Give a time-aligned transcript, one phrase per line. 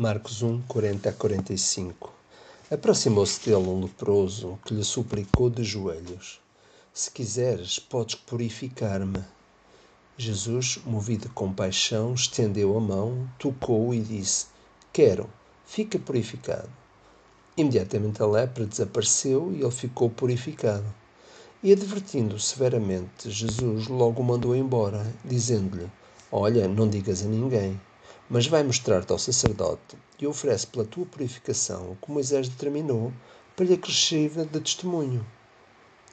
[0.00, 2.12] Marcos 1, 40 a 45
[2.70, 6.40] Aproximou-se dele um leproso que lhe suplicou de joelhos:
[6.94, 9.24] Se quiseres, podes purificar-me.
[10.16, 14.46] Jesus, movido de compaixão, estendeu a mão, tocou-o e disse:
[14.92, 15.28] Quero,
[15.66, 16.70] fica purificado.
[17.56, 20.86] Imediatamente a lepra desapareceu e ele ficou purificado.
[21.60, 25.90] E advertindo severamente, Jesus logo o mandou embora, dizendo-lhe:
[26.30, 27.80] Olha, não digas a ninguém
[28.30, 33.12] mas vai mostrar-te ao sacerdote e oferece pela tua purificação o que Moisés determinou
[33.56, 35.24] para lhe acrescer de testemunho.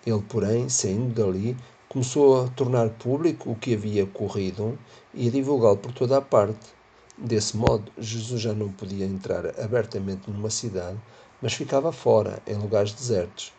[0.05, 1.57] Ele, porém, saindo dali,
[1.89, 4.77] começou a tornar público o que havia ocorrido
[5.13, 6.73] e a divulgá-lo por toda a parte.
[7.17, 10.99] Desse modo, Jesus já não podia entrar abertamente numa cidade,
[11.41, 13.53] mas ficava fora, em lugares desertos.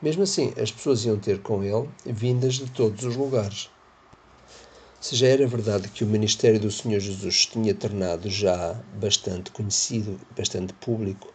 [0.00, 3.70] Mesmo assim, as pessoas iam ter com ele, vindas de todos os lugares.
[5.02, 10.16] Se já era verdade que o ministério do Senhor Jesus tinha tornado já bastante conhecido,
[10.38, 11.34] bastante público,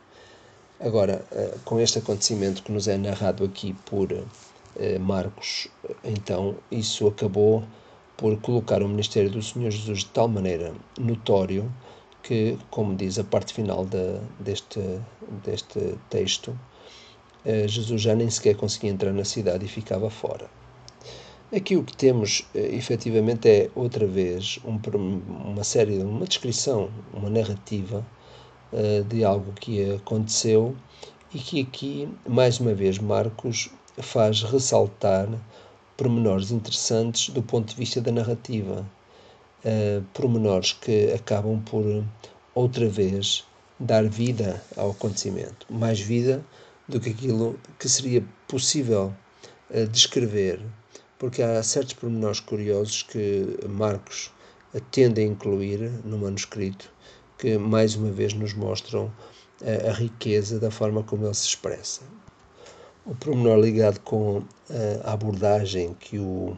[0.80, 4.10] agora, eh, com este acontecimento que nos é narrado aqui por
[4.78, 5.68] eh, Marcos,
[6.02, 7.62] então isso acabou
[8.16, 11.70] por colocar o ministério do Senhor Jesus de tal maneira notório
[12.24, 14.80] que, como diz a parte final de, deste,
[15.44, 16.58] deste texto,
[17.44, 20.50] eh, Jesus já nem sequer conseguia entrar na cidade e ficava fora.
[21.56, 24.78] Aqui o que temos eh, efetivamente é outra vez um,
[25.46, 28.06] uma série, uma descrição, uma narrativa
[28.74, 30.76] uh, de algo que aconteceu
[31.34, 35.30] e que aqui, mais uma vez, Marcos faz ressaltar
[35.96, 38.86] pormenores interessantes do ponto de vista da narrativa.
[39.64, 42.04] Uh, pormenores que acabam por,
[42.54, 43.46] outra vez,
[43.80, 45.66] dar vida ao acontecimento.
[45.70, 46.44] Mais vida
[46.90, 49.14] do que aquilo que seria possível
[49.70, 50.60] uh, descrever
[51.18, 54.32] porque há certos pormenores curiosos que Marcos
[54.92, 56.92] tende a incluir no manuscrito
[57.38, 59.12] que mais uma vez nos mostram
[59.62, 62.02] a, a riqueza da forma como ele se expressa.
[63.06, 64.44] O pormenor ligado com
[65.04, 66.58] a abordagem que o,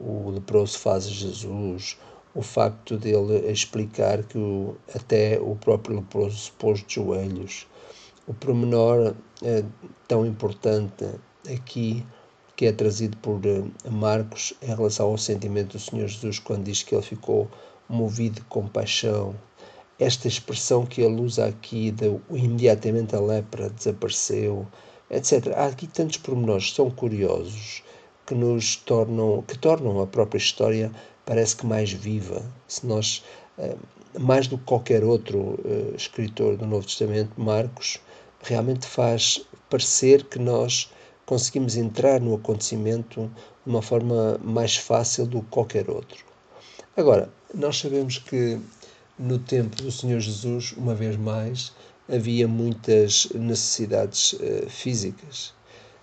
[0.00, 1.96] o leproso faz a Jesus,
[2.34, 7.66] o facto dele explicar que o, até o próprio leproso se pôs de joelhos,
[8.26, 9.64] o pormenor é,
[10.08, 11.04] tão importante
[11.52, 12.04] aqui
[12.60, 16.82] que é trazido por eh, Marcos em relação ao sentimento do Senhor Jesus quando diz
[16.82, 17.48] que ele ficou
[17.88, 19.34] movido de compaixão.
[19.98, 24.66] Esta expressão que ele usa aqui de imediatamente a lepra desapareceu,
[25.08, 25.54] etc.
[25.56, 27.82] Há aqui tantos pormenores tão curiosos
[28.26, 30.92] que nos tornam, que tornam a própria história
[31.24, 32.42] parece que mais viva.
[32.68, 33.24] Se nós,
[33.56, 33.74] eh,
[34.18, 37.98] mais do que qualquer outro eh, escritor do Novo Testamento, Marcos,
[38.42, 40.90] realmente faz parecer que nós
[41.30, 43.30] conseguimos entrar no acontecimento
[43.64, 46.24] de uma forma mais fácil do que qualquer outro.
[46.96, 48.58] Agora, nós sabemos que
[49.16, 51.72] no tempo do Senhor Jesus, uma vez mais,
[52.12, 55.54] havia muitas necessidades uh, físicas.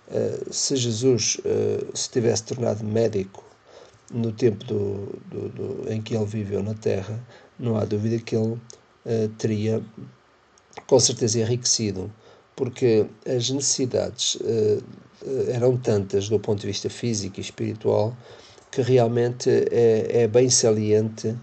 [0.08, 3.44] Uh, se Jesus uh, se tivesse tornado médico
[4.10, 7.22] no tempo do, do, do, em que ele viveu na Terra,
[7.58, 8.58] não há dúvida que ele
[9.36, 9.82] teria
[10.86, 12.10] com certeza enriquecido,
[12.56, 14.38] porque as necessidades
[15.48, 18.16] eram tantas do ponto de vista físico e espiritual
[18.70, 21.34] que realmente é, é bem saliente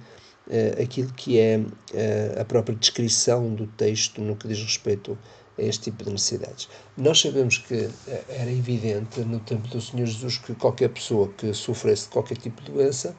[0.49, 1.59] é, aquilo que é,
[1.93, 5.17] é a própria descrição do texto no que diz respeito
[5.57, 6.69] a este tipo de necessidades.
[6.97, 7.89] Nós sabemos que
[8.29, 12.71] era evidente no tempo do Senhor Jesus que qualquer pessoa que sofresse qualquer tipo de
[12.71, 13.15] doença,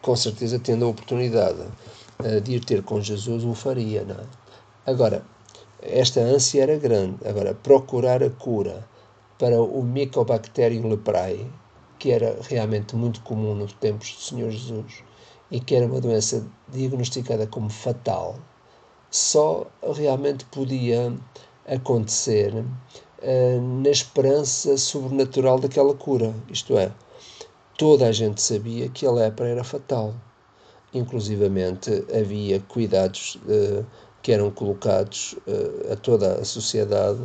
[0.00, 1.62] com certeza tendo a oportunidade
[2.42, 4.02] de ir ter com Jesus, o faria.
[4.02, 4.24] Não é?
[4.86, 5.22] Agora,
[5.82, 7.18] esta ânsia era grande.
[7.28, 8.88] Agora, procurar a cura
[9.38, 11.46] para o Mycobacterium leprae,
[11.98, 15.02] que era realmente muito comum nos tempos do Senhor Jesus
[15.50, 18.36] e que era uma doença diagnosticada como fatal,
[19.10, 21.12] só realmente podia
[21.66, 26.34] acontecer uh, na esperança sobrenatural daquela cura.
[26.50, 26.92] Isto é,
[27.78, 30.14] toda a gente sabia que a lepra era fatal.
[30.92, 33.84] Inclusivamente havia cuidados uh,
[34.22, 37.20] que eram colocados uh, a toda a sociedade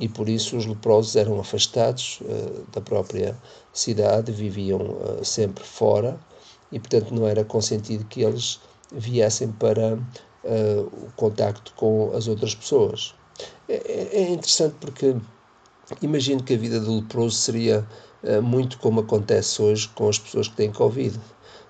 [0.00, 3.36] e por isso os leprosos eram afastados uh, da própria
[3.72, 6.18] cidade, viviam uh, sempre fora
[6.72, 8.58] e, portanto, não era consentido que eles
[8.90, 13.14] viessem para uh, o contacto com as outras pessoas.
[13.68, 15.14] É, é, é interessante porque
[16.00, 17.86] imagino que a vida do leproso seria
[18.42, 21.18] muito como acontece hoje com as pessoas que têm Covid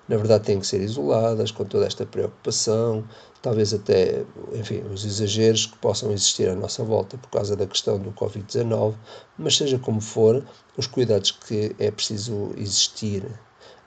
[0.07, 3.03] na verdade têm que ser isoladas com toda esta preocupação,
[3.41, 7.97] talvez até, enfim, os exageros que possam existir à nossa volta por causa da questão
[7.97, 8.95] do Covid-19,
[9.37, 10.43] mas seja como for,
[10.77, 13.23] os cuidados que é preciso existir.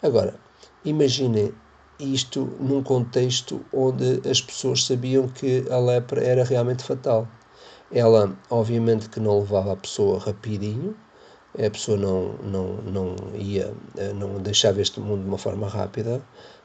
[0.02, 0.34] Agora,
[0.84, 1.52] imaginem
[1.99, 7.28] isto num contexto onde as pessoas sabiam que a lepra era realmente fatal.
[7.93, 10.96] Ela, obviamente, que não levava a pessoa rapidinho,
[11.58, 16.20] a pessoa não, não, não ia, eh, não deixava este mundo de uma forma rápida,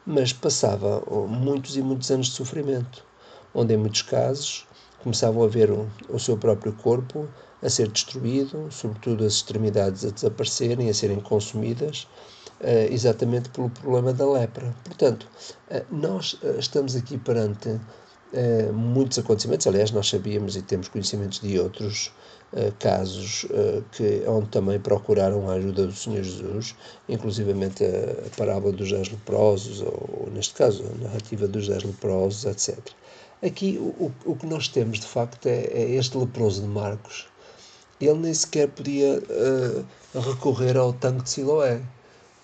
[0.06, 3.06] mas passava muitos e muitos anos de sofrimento,
[3.54, 4.68] onde em muitos casos
[5.04, 7.28] começavam a ver o, o seu próprio corpo
[7.62, 12.08] a ser destruído, sobretudo as extremidades a desaparecerem, a serem consumidas,
[12.62, 14.74] uh, exatamente pelo problema da lepra.
[14.84, 15.28] Portanto,
[15.70, 17.80] uh, nós estamos aqui perante
[18.74, 22.12] muitos acontecimentos, aliás, nós sabíamos e temos conhecimentos de outros
[22.80, 23.46] casos
[23.92, 26.76] que, onde também procuraram a ajuda do Senhor Jesus,
[27.08, 32.78] inclusivamente a, parábola dos dez leprosos, ou, neste caso, a narrativa dos dez leprosos, etc.
[33.44, 37.28] Aqui o, o, que nós temos de facto é, é este leproso de Marcos.
[38.02, 39.22] Ele nem sequer podia
[40.14, 41.82] recorrer ao tanque de Siloé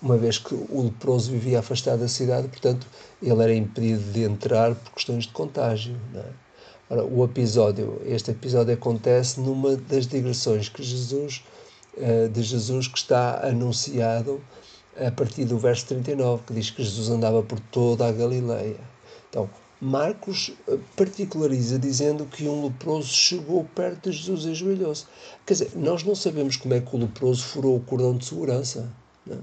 [0.02, 2.86] uma vez que o leproso vivia afastado da cidade, portanto,
[3.22, 5.96] ele era impedido de entrar por questões de contágio.
[6.14, 6.26] É?
[6.90, 11.44] Ora, o episódio, este episódio acontece numa das digressões que Jesus,
[11.98, 14.40] eh, de Jesus que está anunciado
[14.96, 18.80] a partir do verso 39, que diz que Jesus andava por toda a Galileia.
[19.30, 19.50] Então,
[19.82, 25.06] Marcos eh, particulariza dizendo que um leproso chegou perto de Jesus e ajoelhou-se.
[25.46, 28.88] Quer dizer, nós não sabemos como é que o leproso furou o cordão de segurança.
[29.26, 29.40] Não é?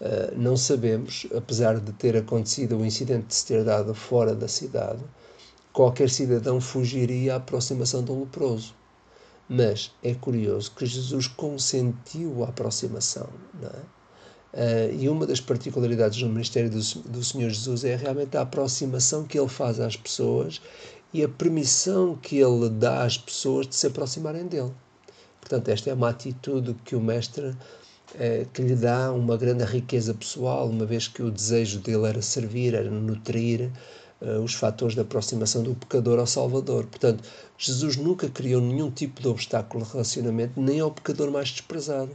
[0.00, 4.48] Uh, não sabemos, apesar de ter acontecido o incidente de se ter dado fora da
[4.48, 5.02] cidade,
[5.72, 8.74] qualquer cidadão fugiria à aproximação um leproso.
[9.48, 13.28] Mas é curioso que Jesus consentiu a aproximação.
[13.62, 14.00] É?
[14.52, 19.24] Uh, e uma das particularidades do ministério do, do Senhor Jesus é realmente a aproximação
[19.24, 20.60] que ele faz às pessoas
[21.12, 24.72] e a permissão que ele dá às pessoas de se aproximarem dele.
[25.40, 27.56] Portanto, esta é uma atitude que o Mestre
[28.18, 32.20] eh, que lhe dá uma grande riqueza pessoal, uma vez que o desejo dele era
[32.20, 33.70] servir, era nutrir
[34.20, 36.86] uh, os fatores de aproximação do pecador ao Salvador.
[36.86, 37.22] Portanto,
[37.56, 42.10] Jesus nunca criou nenhum tipo de obstáculo de relacionamento, nem ao pecador mais desprezado.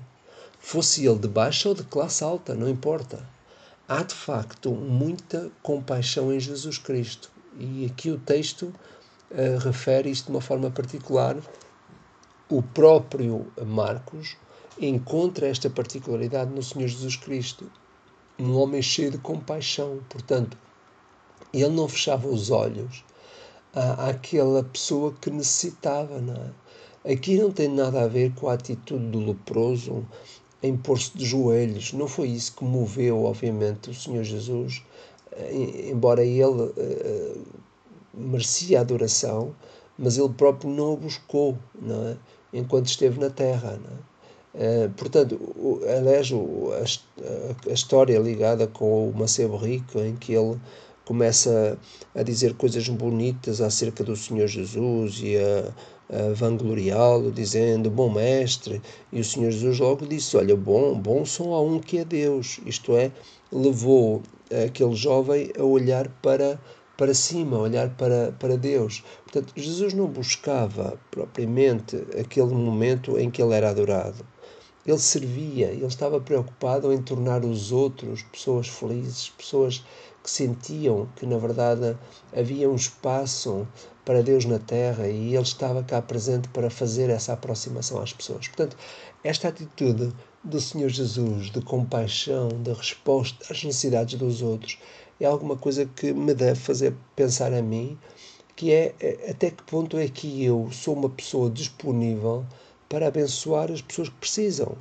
[0.59, 3.25] Fosse ele de baixa ou de classe alta, não importa.
[3.87, 7.31] Há de facto muita compaixão em Jesus Cristo.
[7.57, 8.63] E aqui o texto
[9.31, 11.37] uh, refere isto de uma forma particular.
[12.49, 14.35] O próprio Marcos
[14.79, 17.69] encontra esta particularidade no Senhor Jesus Cristo,
[18.37, 19.99] um homem cheio de compaixão.
[20.09, 20.57] Portanto,
[21.53, 23.03] ele não fechava os olhos
[23.73, 26.19] à, àquela pessoa que necessitava.
[26.19, 27.13] Não é?
[27.13, 30.05] Aqui não tem nada a ver com a atitude do leproso
[30.61, 31.93] em pôr-se de joelhos.
[31.93, 34.81] Não foi isso que moveu, obviamente, o Senhor Jesus,
[35.31, 37.45] eh, embora ele uh,
[38.13, 39.55] merecia adoração,
[39.97, 42.17] mas ele próprio não o buscou, não é?
[42.51, 43.79] enquanto esteve na terra.
[43.81, 44.14] Não é?
[44.55, 50.57] Uh, portanto, o, a, a, história ligada com o Macebo Rico, em que ele
[51.03, 51.77] começa
[52.15, 55.73] a dizer coisas bonitas acerca do Senhor Jesus e a,
[56.09, 58.81] a vangloriá-lo, dizendo, bom mestre,
[59.11, 62.61] e o Senhor Jesus logo disse, olha, bom, bom só há um que é Deus,
[62.65, 63.11] isto é,
[63.51, 64.23] levou
[64.65, 66.57] aquele jovem a olhar para
[66.97, 69.03] para cima, olhar para, para Deus.
[69.23, 74.25] Portanto, Jesus não buscava propriamente aquele momento em que ele era adorado.
[74.85, 79.83] Ele servia, ele estava preocupado em tornar os outros pessoas felizes, pessoas
[80.23, 81.97] que sentiam que na verdade
[82.35, 83.67] havia um espaço
[84.03, 88.47] para Deus na terra e ele estava cá presente para fazer essa aproximação às pessoas.
[88.47, 88.77] Portanto,
[89.23, 90.13] esta atitude
[90.43, 94.77] do Senhor Jesus de compaixão, de resposta às necessidades dos outros,
[95.19, 97.97] é alguma coisa que me deve fazer pensar a mim,
[98.55, 98.93] que é
[99.29, 102.45] até que ponto é que eu sou uma pessoa disponível
[102.95, 104.77] para abençoar as pessoas que precisam.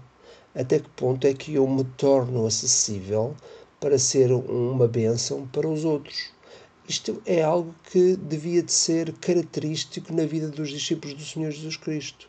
[0.55, 3.35] Até que ponto é que eu me torno acessível
[3.81, 6.31] para ser uma bênção para os outros?
[6.89, 11.77] Isto é algo que devia de ser característico na vida dos discípulos do Senhor Jesus
[11.77, 12.29] Cristo.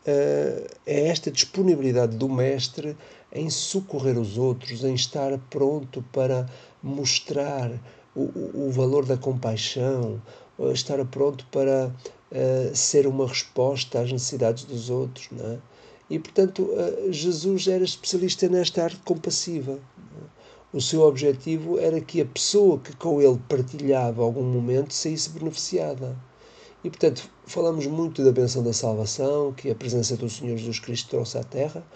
[0.00, 2.96] Uh, é esta disponibilidade do Mestre
[3.32, 6.44] em socorrer os outros, em estar pronto para
[6.82, 7.70] mostrar
[8.16, 10.20] o, o valor da compaixão,
[10.72, 11.94] estar pronto para
[12.32, 15.28] uh, ser uma resposta às necessidades dos outros.
[15.30, 15.58] Não é?
[16.10, 19.78] E, portanto, uh, Jesus era especialista nesta arte compassiva.
[20.72, 26.16] O seu objetivo era que a pessoa que com ele partilhava algum momento saísse beneficiada.
[26.82, 31.10] E, portanto, falamos muito da benção da salvação, que a presença do Senhor Jesus Cristo
[31.10, 31.86] trouxe à Terra,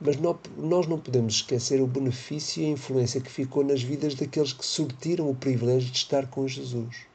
[0.00, 0.16] mas
[0.56, 4.64] nós não podemos esquecer o benefício e a influência que ficou nas vidas daqueles que
[4.64, 7.11] surtiram o privilégio de estar com Jesus.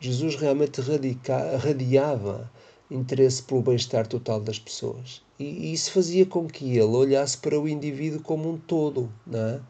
[0.00, 2.50] Jesus realmente radica, radiava
[2.90, 5.22] interesse pelo bem-estar total das pessoas.
[5.38, 9.40] E, e, isso fazia com que ele olhasse para o indivíduo como um todo, não
[9.40, 9.60] é?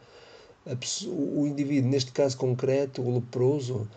[1.07, 3.89] o indivíduo, neste caso concreto, o leproso,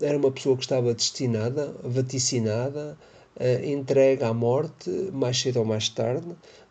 [0.00, 2.98] era uma pessoa que estava destinada, vaticinada,
[3.36, 6.26] uh, entregue à morte, mais cedo ou mais tarde,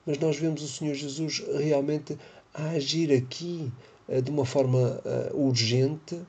[0.06, 2.18] mas nós vemos o Senhor Jesus realmente
[2.54, 3.72] a agir aqui
[4.08, 5.02] uh, de uma forma
[5.34, 6.20] uh, urgente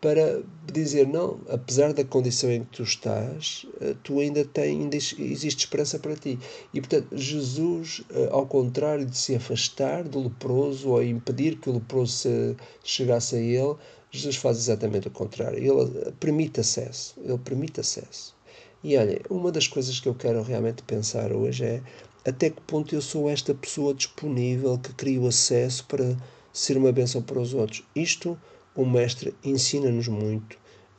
[0.00, 0.42] para
[0.72, 3.66] dizer não, apesar da condição em que tu estás,
[4.02, 6.38] tu ainda tens, ainda existe esperança para ti.
[6.72, 12.56] E portanto, Jesus, ao contrário de se afastar do leproso ou impedir que o leproso
[12.82, 13.76] chegasse a ele,
[14.10, 15.58] Jesus faz exatamente o contrário.
[15.58, 17.14] Ele permite acesso.
[17.22, 18.34] Ele permite acesso.
[18.82, 21.82] E olha, uma das coisas que eu quero realmente pensar hoje é
[22.26, 26.16] até que ponto eu sou esta pessoa disponível que cria o acesso para
[26.52, 27.84] ser uma bênção para os outros.
[27.94, 28.38] Isto,
[28.80, 30.56] o Mestre ensina-nos muito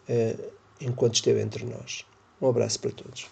[0.07, 0.35] eh,
[0.79, 2.05] enquanto esteve entre nós.
[2.39, 3.27] Um abraço para todos.